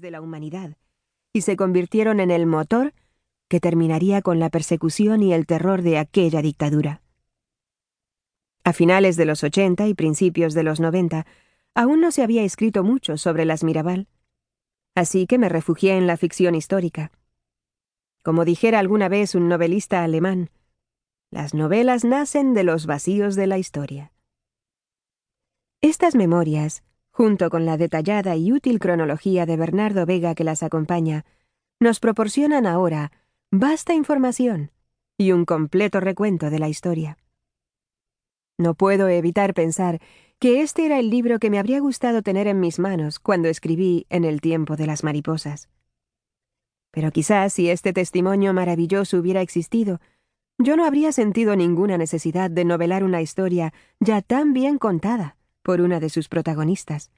[0.00, 0.76] de la humanidad
[1.32, 2.94] y se convirtieron en el motor
[3.48, 7.02] que terminaría con la persecución y el terror de aquella dictadura.
[8.64, 11.26] A finales de los 80 y principios de los 90,
[11.74, 14.08] aún no se había escrito mucho sobre las Mirabal,
[14.94, 17.12] así que me refugié en la ficción histórica.
[18.22, 20.50] Como dijera alguna vez un novelista alemán,
[21.30, 24.12] las novelas nacen de los vacíos de la historia.
[25.80, 26.82] Estas memorias,
[27.16, 31.24] junto con la detallada y útil cronología de Bernardo Vega que las acompaña,
[31.80, 33.10] nos proporcionan ahora
[33.50, 34.70] vasta información
[35.16, 37.16] y un completo recuento de la historia.
[38.58, 40.02] No puedo evitar pensar
[40.38, 44.04] que este era el libro que me habría gustado tener en mis manos cuando escribí
[44.10, 45.70] En el tiempo de las mariposas.
[46.90, 50.02] Pero quizás si este testimonio maravilloso hubiera existido,
[50.58, 55.35] yo no habría sentido ninguna necesidad de novelar una historia ya tan bien contada
[55.66, 57.10] por una de sus protagonistas.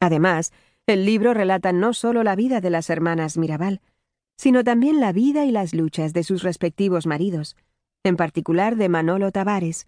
[0.00, 0.50] Además,
[0.86, 3.82] el libro relata no solo la vida de las hermanas Mirabal,
[4.38, 7.54] sino también la vida y las luchas de sus respectivos maridos,
[8.02, 9.86] en particular de Manolo Tavares,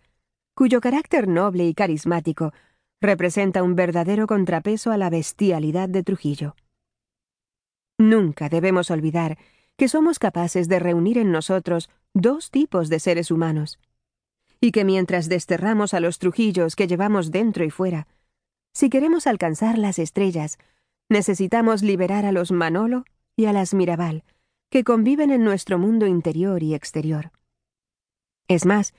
[0.55, 2.53] cuyo carácter noble y carismático
[3.01, 6.57] representa un verdadero contrapeso a la bestialidad de Trujillo.
[7.99, 9.39] Nunca debemos olvidar
[9.79, 13.79] que somos capaces de reunir en nosotros dos tipos de seres humanos,
[14.61, 18.07] y que mientras desterramos a los Trujillos que llevamos dentro y fuera,
[18.73, 20.59] si queremos alcanzar las estrellas,
[21.09, 23.05] necesitamos liberar a los Manolo
[23.37, 24.23] y a las Mirabal,
[24.71, 27.33] que conviven en nuestro mundo interior y exterior.
[28.49, 28.95] Es más,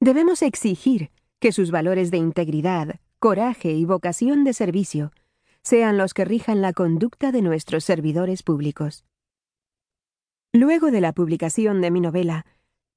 [0.00, 5.12] debemos exigir que sus valores de integridad, coraje y vocación de servicio
[5.62, 9.04] sean los que rijan la conducta de nuestros servidores públicos.
[10.52, 12.46] Luego de la publicación de mi novela,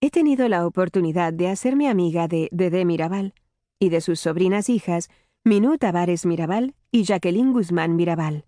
[0.03, 3.35] he tenido la oportunidad de hacerme amiga de Dede Mirabal
[3.77, 5.11] y de sus sobrinas hijas,
[5.44, 8.45] Minú Tavares Mirabal y Jacqueline Guzmán Mirabal.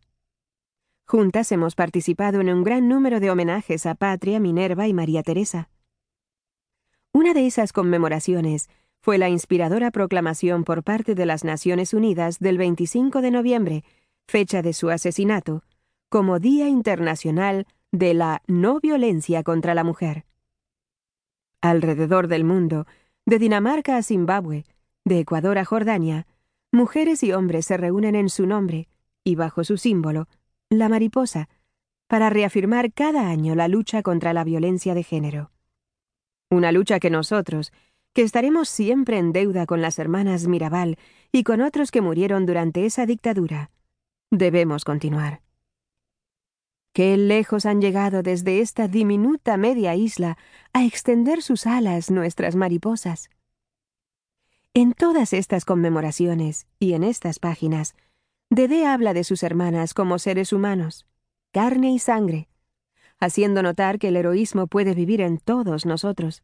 [1.06, 5.70] Juntas hemos participado en un gran número de homenajes a Patria, Minerva y María Teresa.
[7.12, 8.68] Una de esas conmemoraciones
[9.00, 13.84] fue la inspiradora proclamación por parte de las Naciones Unidas del 25 de noviembre,
[14.28, 15.62] fecha de su asesinato,
[16.10, 20.26] como Día Internacional de la No Violencia contra la Mujer.
[21.64, 22.88] Alrededor del mundo,
[23.26, 24.66] de Dinamarca a Zimbabue,
[25.06, 26.28] de Ecuador a Jordania,
[26.74, 28.90] mujeres y hombres se reúnen en su nombre
[29.24, 30.28] y bajo su símbolo,
[30.70, 31.48] la mariposa,
[32.10, 35.52] para reafirmar cada año la lucha contra la violencia de género.
[36.52, 37.72] Una lucha que nosotros,
[38.12, 40.98] que estaremos siempre en deuda con las hermanas Mirabal
[41.32, 43.72] y con otros que murieron durante esa dictadura,
[44.32, 45.40] debemos continuar.
[46.94, 50.38] Qué lejos han llegado desde esta diminuta media isla
[50.74, 53.32] a extender sus alas nuestras mariposas.
[54.76, 57.96] En todas estas conmemoraciones y en estas páginas,
[58.52, 61.08] Dede habla de sus hermanas como seres humanos,
[61.52, 62.48] carne y sangre,
[63.20, 66.44] haciendo notar que el heroísmo puede vivir en todos nosotros.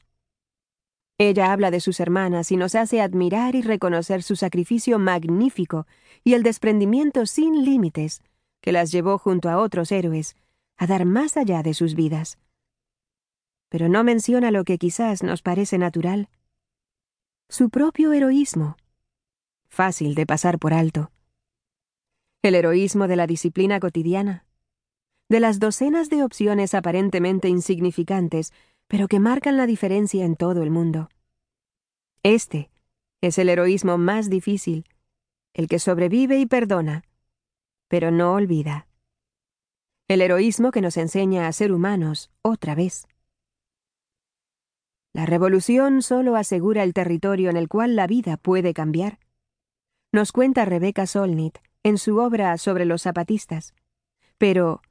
[1.20, 5.86] Ella habla de sus hermanas y nos hace admirar y reconocer su sacrificio magnífico
[6.24, 8.24] y el desprendimiento sin límites
[8.62, 10.36] que las llevó junto a otros héroes
[10.80, 12.40] a dar más allá de sus vidas.
[13.68, 16.30] Pero no menciona lo que quizás nos parece natural.
[17.50, 18.78] Su propio heroísmo.
[19.68, 21.12] Fácil de pasar por alto.
[22.42, 24.46] El heroísmo de la disciplina cotidiana.
[25.28, 28.54] De las docenas de opciones aparentemente insignificantes,
[28.88, 31.10] pero que marcan la diferencia en todo el mundo.
[32.24, 32.72] Este
[33.20, 34.86] es el heroísmo más difícil,
[35.54, 37.04] el que sobrevive y perdona,
[37.90, 38.89] pero no olvida.
[40.10, 43.08] El heroísmo que nos enseña a ser humanos otra vez.
[45.14, 49.20] La revolución solo asegura el territorio en el cual la vida puede cambiar.
[50.12, 53.76] Nos cuenta Rebecca Solnit en su obra sobre los zapatistas.
[54.40, 54.82] Pero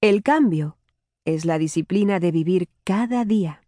[0.00, 0.78] el cambio
[1.26, 3.62] es la disciplina de vivir cada día.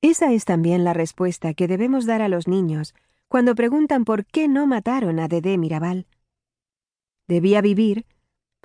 [0.00, 2.94] Esa es también la respuesta que debemos dar a los niños
[3.28, 6.06] cuando preguntan por qué no mataron a Dedé Mirabal.
[7.28, 8.06] Debía vivir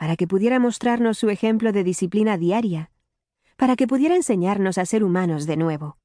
[0.02, 2.90] para que pudiera mostrarnos su ejemplo de disciplina diaria,
[3.56, 6.00] para que pudiera enseñarnos a ser humanos de nuevo.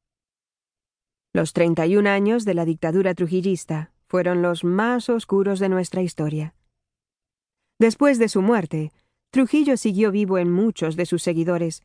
[1.33, 6.55] Los 31 años de la dictadura trujillista fueron los más oscuros de nuestra historia.
[7.79, 8.93] Después de su muerte,
[9.31, 11.83] Trujillo siguió vivo en muchos de sus seguidores,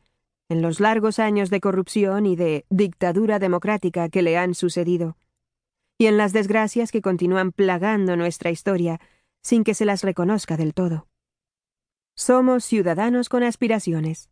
[0.50, 5.16] en los largos años de corrupción y de dictadura democrática que le han sucedido,
[5.96, 9.00] y en las desgracias que continúan plagando nuestra historia
[9.40, 11.06] sin que se las reconozca del todo.
[12.14, 14.28] Somos ciudadanos con aspiraciones,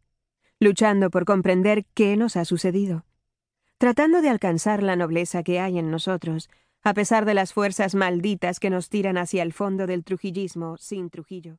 [0.59, 3.07] luchando por comprender qué nos ha sucedido,
[3.79, 6.51] tratando de alcanzar la nobleza que hay en nosotros,
[6.83, 11.09] a pesar de las fuerzas malditas que nos tiran hacia el fondo del trujillismo sin
[11.09, 11.59] Trujillo.